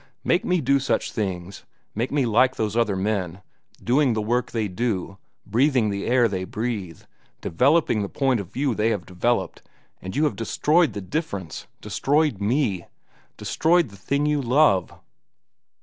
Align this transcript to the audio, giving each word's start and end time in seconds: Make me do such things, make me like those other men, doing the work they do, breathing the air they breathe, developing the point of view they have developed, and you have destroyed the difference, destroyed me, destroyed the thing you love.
Make 0.23 0.43
me 0.43 0.61
do 0.61 0.79
such 0.79 1.11
things, 1.11 1.63
make 1.93 2.11
me 2.11 2.25
like 2.25 2.55
those 2.55 2.75
other 2.75 2.95
men, 2.95 3.43
doing 3.83 4.13
the 4.13 4.21
work 4.23 4.49
they 4.49 4.67
do, 4.67 5.19
breathing 5.45 5.91
the 5.91 6.07
air 6.07 6.27
they 6.27 6.43
breathe, 6.43 7.03
developing 7.39 8.01
the 8.01 8.09
point 8.09 8.39
of 8.39 8.51
view 8.51 8.73
they 8.73 8.89
have 8.89 9.05
developed, 9.05 9.61
and 10.01 10.15
you 10.15 10.23
have 10.23 10.35
destroyed 10.35 10.93
the 10.93 11.01
difference, 11.01 11.67
destroyed 11.81 12.41
me, 12.41 12.87
destroyed 13.37 13.89
the 13.89 13.95
thing 13.95 14.25
you 14.25 14.41
love. 14.41 14.91